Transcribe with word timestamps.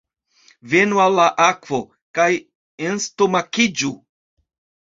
Venu 0.71 1.01
al 1.03 1.17
la 1.19 1.25
akvo, 1.47 1.79
kaj 2.19 2.27
enstomakiĝu! 2.89 3.93